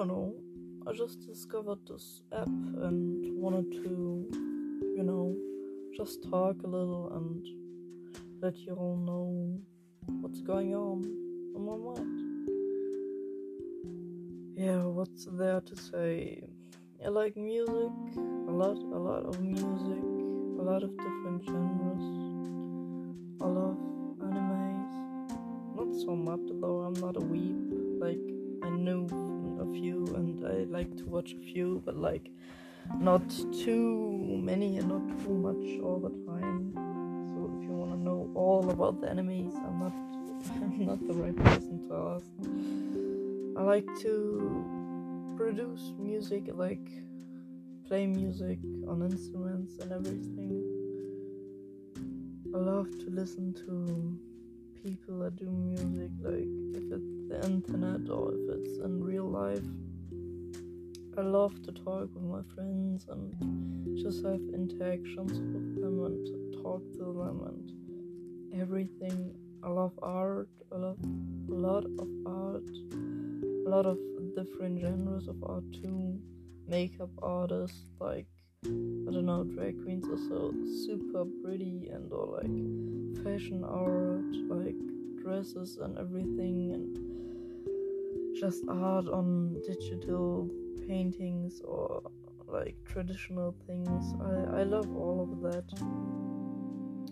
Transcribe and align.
don't 0.00 0.08
know. 0.08 0.34
I 0.86 0.92
just 0.92 1.26
discovered 1.26 1.78
this 1.86 2.22
app 2.32 2.46
and 2.46 3.36
wanted 3.38 3.70
to, 3.82 4.26
you 4.96 5.02
know, 5.02 5.36
just 5.94 6.22
talk 6.30 6.56
a 6.64 6.66
little 6.66 7.12
and 7.16 7.46
let 8.40 8.56
you 8.56 8.72
all 8.74 8.96
know 8.96 9.60
what's 10.22 10.40
going 10.40 10.74
on 10.74 11.04
in 11.54 11.64
my 11.66 11.76
mind. 11.76 12.48
Yeah, 14.56 14.84
what's 14.84 15.26
there 15.32 15.60
to 15.60 15.76
say? 15.76 16.44
I 17.04 17.08
like 17.08 17.36
music, 17.36 17.92
a 18.16 18.52
lot, 18.52 18.76
a 18.78 19.00
lot 19.08 19.24
of 19.24 19.38
music, 19.40 20.02
a 20.58 20.62
lot 20.62 20.82
of 20.82 20.96
different 20.96 21.44
genres. 21.44 22.04
I 23.42 23.44
love 23.44 23.76
animes. 24.20 24.94
Not 25.76 25.94
so 26.00 26.16
much 26.16 26.40
though, 26.60 26.80
I'm 26.80 26.94
not 26.94 27.16
a 27.16 27.20
weeb. 27.20 27.69
Like, 28.00 28.18
I 28.62 28.70
know 28.70 29.06
a 29.60 29.66
few 29.74 30.06
and 30.16 30.46
I 30.46 30.64
like 30.64 30.96
to 30.96 31.04
watch 31.04 31.32
a 31.32 31.52
few, 31.52 31.82
but 31.84 31.96
like, 31.96 32.30
not 32.98 33.22
too 33.64 34.40
many 34.42 34.78
and 34.78 34.88
not 34.88 35.06
too 35.22 35.34
much 35.34 35.80
all 35.82 36.00
the 36.00 36.10
time. 36.26 36.72
So 37.28 37.52
if 37.54 37.68
you 37.68 37.70
want 37.70 37.92
to 37.92 37.98
know 37.98 38.30
all 38.34 38.70
about 38.70 39.00
the 39.00 39.08
animes, 39.08 39.54
I'm 39.56 39.78
not, 39.78 39.92
I'm 40.62 40.86
not 40.86 41.06
the 41.06 41.14
right 41.14 41.36
person 41.36 41.86
to 41.88 41.94
ask. 42.14 42.30
I 43.58 43.62
like 43.62 43.86
to 44.00 45.34
produce 45.36 45.92
music, 45.98 46.44
like 46.54 46.88
play 47.86 48.06
music 48.06 48.58
on 48.88 49.02
instruments 49.02 49.76
and 49.80 49.92
everything. 49.92 50.52
I 52.54 52.58
love 52.58 52.88
to 53.00 53.10
listen 53.10 53.52
to 53.66 54.18
people 54.82 55.18
that 55.20 55.36
do 55.36 55.50
music, 55.50 56.10
like 56.22 56.48
if 56.74 56.92
it's 56.92 57.28
the 57.28 57.40
internet 57.44 58.08
or 58.10 58.32
if 58.34 58.58
it's 58.58 58.78
in 58.78 59.02
real 59.02 59.28
life. 59.28 59.64
I 61.18 61.22
love 61.22 61.60
to 61.64 61.72
talk 61.72 62.08
with 62.14 62.22
my 62.22 62.42
friends 62.54 63.06
and 63.08 63.98
just 63.98 64.24
have 64.24 64.40
interactions 64.54 65.32
with 65.32 65.80
them 65.80 66.04
and 66.04 66.62
talk 66.62 66.82
to 66.92 67.04
them 67.04 67.42
and 67.46 68.60
everything. 68.60 69.34
I 69.62 69.68
love 69.68 69.92
art, 70.02 70.48
I 70.72 70.76
love 70.76 70.98
a 71.50 71.54
lot 71.54 71.84
of 71.84 72.08
art, 72.26 72.70
a 73.66 73.68
lot 73.68 73.84
of 73.86 73.98
different 74.34 74.80
genres 74.80 75.28
of 75.28 75.36
art 75.44 75.64
too. 75.72 76.18
Makeup 76.66 77.10
artists, 77.20 77.90
like 78.00 78.28
I 79.10 79.12
don't 79.12 79.26
know, 79.26 79.42
drag 79.42 79.82
queens 79.82 80.06
are 80.06 80.28
so 80.28 80.54
super 80.86 81.24
pretty 81.42 81.88
and 81.92 82.12
or 82.12 82.38
like 82.38 83.24
fashion 83.24 83.64
art, 83.64 84.36
like 84.48 84.76
dresses 85.20 85.78
and 85.78 85.98
everything, 85.98 86.70
and 86.70 88.36
just 88.36 88.62
art 88.68 89.08
on 89.08 89.60
digital 89.66 90.48
paintings 90.86 91.60
or 91.64 92.08
like 92.46 92.76
traditional 92.84 93.52
things. 93.66 94.14
I, 94.22 94.60
I 94.60 94.62
love 94.62 94.94
all 94.94 95.28
of 95.28 95.40
that. 95.50 95.64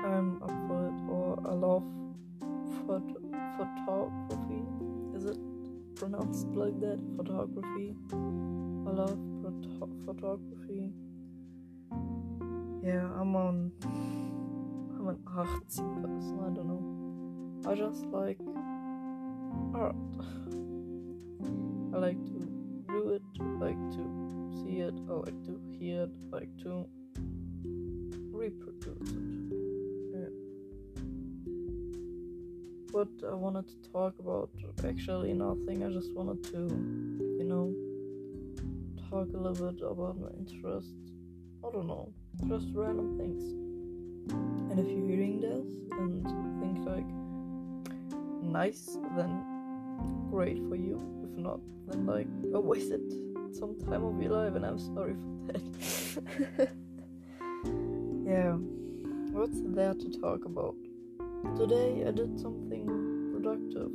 I'm 0.00 0.42
up 0.42 0.48
for 0.66 0.86
it, 0.88 0.98
or 1.10 1.38
I 1.46 1.52
love 1.52 1.84
phot- 2.86 3.20
photography. 3.58 4.64
Is 5.14 5.26
it 5.26 5.36
pronounced 5.96 6.46
like 6.54 6.80
that? 6.80 6.98
Photography. 7.18 7.94
I 8.12 8.90
love 8.90 9.18
photo- 9.42 9.90
photography. 10.06 10.94
Yeah, 12.82 13.08
I'm 13.20 13.36
on. 13.36 13.72
I'm 13.84 15.08
an 15.08 15.18
artsy 15.26 15.84
person. 16.02 16.38
I 16.40 16.50
don't 16.54 16.68
know. 16.68 17.70
I 17.70 17.74
just 17.74 18.04
like 18.06 18.38
art. 19.74 19.94
I 21.94 21.98
like 21.98 22.24
to 22.24 22.38
do 22.88 23.10
it. 23.10 23.22
I 23.40 23.44
like 23.64 23.90
to 23.92 24.52
see 24.62 24.80
it. 24.80 24.94
I 25.08 25.12
like 25.12 25.44
to 25.44 25.60
hear 25.78 26.04
it. 26.04 26.10
I 26.32 26.36
like 26.36 26.56
to 26.64 26.88
reproduce 28.32 29.10
it. 29.10 29.52
Yeah. 30.14 30.30
What 32.90 33.08
I 33.30 33.34
wanted 33.34 33.68
to 33.68 33.90
talk 33.92 34.18
about, 34.18 34.50
actually 34.84 35.34
nothing. 35.34 35.84
I 35.84 35.90
just 35.90 36.12
wanted 36.14 36.42
to, 36.52 36.58
you 37.38 37.44
know, 37.44 37.72
talk 39.08 39.28
a 39.34 39.38
little 39.38 39.70
bit 39.70 39.82
about 39.82 40.18
my 40.18 40.28
interests. 40.38 41.11
I 41.64 41.70
don't 41.70 41.86
know, 41.86 42.12
just 42.48 42.66
random 42.74 43.16
things. 43.16 43.42
And 44.70 44.78
if 44.78 44.86
you're 44.86 45.08
hearing 45.08 45.40
this 45.40 45.66
and 45.92 46.24
think 46.60 46.84
like 46.86 47.06
nice, 48.42 48.98
then 49.16 49.44
great 50.30 50.58
for 50.68 50.76
you. 50.76 50.96
If 51.24 51.38
not, 51.38 51.60
then 51.86 52.06
like 52.06 52.26
I 52.54 52.58
wasted 52.58 53.00
some 53.54 53.78
time 53.80 54.04
of 54.04 54.20
your 54.20 54.32
life, 54.32 54.54
and 54.54 54.66
I'm 54.66 54.78
sorry 54.78 55.14
for 55.14 55.52
that. 55.52 56.68
yeah, 58.26 58.52
what's 59.32 59.60
there 59.62 59.94
to 59.94 60.20
talk 60.20 60.44
about? 60.44 60.74
Today 61.56 62.04
I 62.06 62.10
did 62.10 62.40
something 62.40 62.86
productive. 63.34 63.90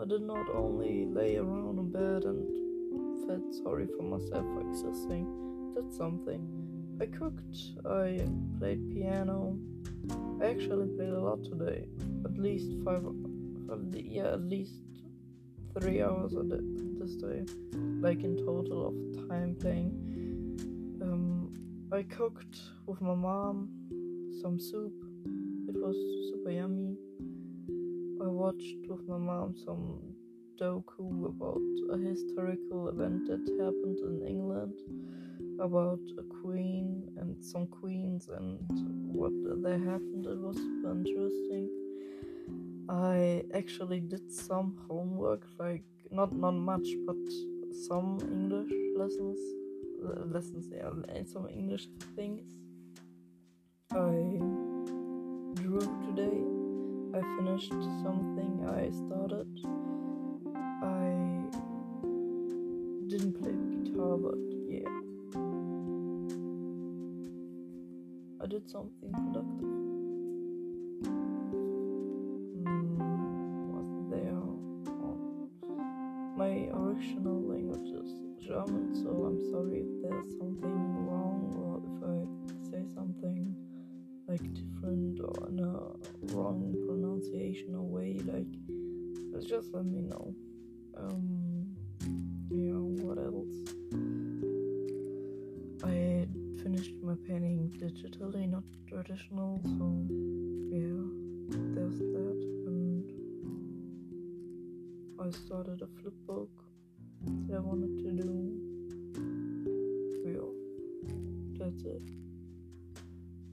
I 0.00 0.04
did 0.04 0.22
not 0.22 0.48
only 0.54 1.06
lay 1.06 1.36
around 1.36 1.78
in 1.78 1.90
bed 1.90 2.24
and 2.24 3.26
felt 3.26 3.54
sorry 3.64 3.88
for 3.96 4.02
myself 4.02 4.44
for 4.54 4.60
existing, 4.68 5.72
did 5.74 5.92
something. 5.92 6.73
I 7.00 7.06
cooked, 7.06 7.56
I 7.84 8.24
played 8.58 8.88
piano. 8.94 9.58
I 10.40 10.46
actually 10.46 10.88
played 10.96 11.10
a 11.10 11.20
lot 11.20 11.42
today. 11.42 11.86
At 12.24 12.38
least 12.38 12.70
five, 12.84 13.02
yeah, 13.92 14.32
at 14.32 14.42
least 14.42 14.82
three 15.78 16.02
hours 16.02 16.34
a 16.34 16.44
day, 16.44 16.64
this 17.00 17.16
day, 17.16 17.44
like 18.00 18.22
in 18.22 18.36
total 18.36 18.88
of 18.88 19.28
time 19.28 19.56
playing. 19.60 19.90
Um, 21.02 21.52
I 21.92 22.02
cooked 22.04 22.58
with 22.86 23.00
my 23.00 23.14
mom 23.14 23.68
some 24.40 24.60
soup. 24.60 24.94
It 25.68 25.74
was 25.74 25.96
super 26.30 26.50
yummy. 26.50 26.96
I 28.22 28.28
watched 28.28 28.86
with 28.88 29.08
my 29.08 29.18
mom 29.18 29.56
some 29.64 29.98
doku 30.60 31.26
about 31.26 31.60
a 31.92 31.98
historical 31.98 32.88
event 32.88 33.26
that 33.26 33.42
happened 33.58 33.98
in 33.98 34.28
England 34.28 34.53
about 35.60 36.00
a 36.18 36.22
queen 36.42 37.10
and 37.16 37.42
some 37.44 37.66
queens 37.66 38.28
and 38.28 38.58
what 39.12 39.32
they 39.62 39.78
happened. 39.78 40.26
It 40.26 40.38
was 40.38 40.58
interesting. 40.84 41.70
I 42.88 43.42
actually 43.54 44.00
did 44.00 44.30
some 44.30 44.76
homework, 44.88 45.46
like 45.58 45.84
not 46.10 46.32
not 46.32 46.52
much, 46.54 46.88
but 47.06 47.16
some 47.88 48.18
English 48.22 48.72
lessons, 48.96 49.38
uh, 50.04 50.24
lessons, 50.26 50.68
yeah, 50.70 50.90
and 51.14 51.28
some 51.28 51.48
English 51.48 51.88
things. 52.14 52.42
I 53.92 54.38
drew 55.54 55.80
today. 56.06 56.42
I 57.14 57.20
finished 57.36 57.72
something 58.02 58.66
I 58.68 58.90
started. 58.90 59.48
I 60.82 61.08
didn't 63.08 63.34
play 63.40 63.54
guitar, 63.84 64.16
but 64.18 64.34
yeah, 64.68 65.03
I 68.44 68.46
did 68.46 68.68
something 68.68 69.10
productive. 69.10 69.64
Mm, 72.60 72.98
was 73.72 73.90
there? 74.10 74.36
Oh. 75.00 75.48
My 76.36 76.68
original 76.76 77.40
language 77.40 77.88
is 77.88 78.20
German, 78.46 78.94
so 78.94 79.08
I'm 79.24 79.40
sorry 79.50 79.78
if 79.78 80.02
there's 80.02 80.36
something 80.36 81.06
wrong 81.06 81.56
or 81.56 81.80
if 81.88 81.96
I 82.04 82.16
say 82.70 82.84
something 82.94 83.56
like 84.28 84.42
different 84.52 85.20
or 85.20 85.48
in 85.48 85.60
a 85.60 86.34
wrong 86.34 86.74
pronunciation 86.86 87.74
or 87.74 87.86
way. 87.86 88.20
Like, 88.26 88.52
just 89.48 89.72
let 89.72 89.86
me 89.86 90.02
know. 90.02 90.34
Um, 90.98 91.74
yeah, 92.50 92.76
what 93.06 93.16
else? 93.16 93.73
My 97.14 97.28
painting 97.28 97.70
digitally, 97.78 98.48
not 98.48 98.62
traditional, 98.88 99.60
so 99.64 99.84
yeah, 100.70 101.04
there's 101.74 101.98
that. 101.98 102.40
And 102.66 103.04
I 105.20 105.30
started 105.30 105.82
a 105.82 105.86
flip 106.00 106.14
book 106.26 106.50
that 107.46 107.56
I 107.56 107.60
wanted 107.60 107.98
to 107.98 108.10
do. 108.22 108.30
Yeah, 110.24 110.50
that's 111.58 111.84
it. 111.84 112.08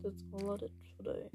That's 0.03 0.23
all 0.33 0.53
I 0.53 0.57
did 0.57 0.71
today. 0.97 1.29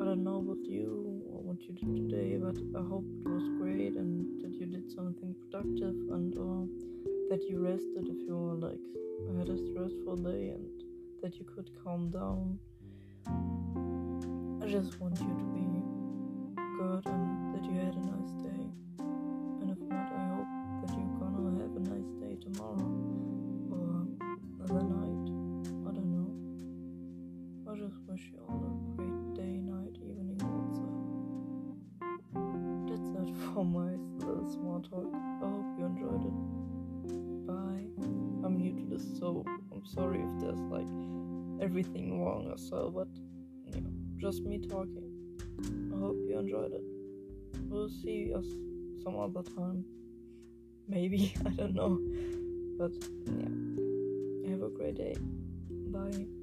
I 0.00 0.04
don't 0.04 0.22
know 0.22 0.36
about 0.36 0.64
you 0.64 1.24
or 1.32 1.42
what 1.42 1.60
you 1.62 1.72
did 1.74 2.10
today, 2.10 2.36
but 2.36 2.56
I 2.78 2.82
hope 2.86 3.04
it 3.24 3.28
was 3.28 3.48
great 3.58 3.96
and 3.96 4.40
that 4.42 4.54
you 4.60 4.66
did 4.66 4.90
something 4.92 5.34
productive 5.50 5.94
that 7.40 7.48
you 7.48 7.64
rested 7.64 8.06
if 8.08 8.18
you 8.26 8.36
were 8.36 8.54
like 8.54 8.78
had 9.38 9.48
a 9.48 9.56
stressful 9.56 10.16
day 10.16 10.50
and 10.50 10.66
that 11.22 11.36
you 11.36 11.44
could 11.44 11.70
calm 11.82 12.10
down. 12.10 12.58
I 14.62 14.66
just 14.66 15.00
want 15.00 15.18
you 15.20 15.26
to 15.26 15.44
be 15.54 15.64
good 16.76 17.06
and 17.06 17.54
that 17.54 17.64
you 17.64 17.78
had 17.78 17.94
a 17.94 18.00
nice 18.00 18.32
day. 18.44 18.64
And 18.98 19.70
if 19.70 19.78
not, 19.88 20.12
I 20.12 20.20
hope 20.34 20.50
that 20.82 20.92
you're 20.98 21.16
gonna 21.18 21.62
have 21.62 21.76
a 21.76 21.80
nice 21.80 22.12
day 22.20 22.36
tomorrow 22.42 22.90
or 23.72 24.04
another 24.58 24.84
night. 24.84 25.28
I 25.88 25.90
don't 25.96 26.10
know. 26.12 26.30
I 27.70 27.74
just 27.76 27.96
wish 28.06 28.32
you 28.32 28.40
all 28.48 28.60
a 28.60 28.96
great 28.96 29.34
day, 29.34 29.60
night, 29.64 29.96
evening, 29.96 30.40
whatsoever. 30.44 31.80
That's 32.90 33.08
it 33.28 33.34
for 33.54 33.64
my 33.64 33.96
small 34.52 34.80
talk. 34.82 35.19
So 39.18 39.44
I'm 39.72 39.84
sorry 39.84 40.20
if 40.20 40.40
there's 40.40 40.58
like 40.58 40.88
everything 41.60 42.22
wrong 42.22 42.50
or 42.50 42.58
so, 42.58 42.90
but 42.94 43.08
you 43.74 43.80
know, 43.80 43.90
just 44.18 44.42
me 44.42 44.58
talking. 44.58 45.10
I 45.94 45.98
hope 45.98 46.16
you 46.26 46.38
enjoyed 46.38 46.72
it. 46.72 46.84
We'll 47.68 47.88
see 47.88 48.32
us 48.34 48.46
some 49.02 49.18
other 49.18 49.42
time. 49.42 49.84
Maybe, 50.88 51.34
I 51.46 51.50
don't 51.50 51.74
know. 51.74 51.98
But 52.78 52.92
yeah. 53.26 54.50
Have 54.50 54.62
a 54.62 54.68
great 54.68 54.96
day. 54.96 55.16
Bye. 55.70 56.39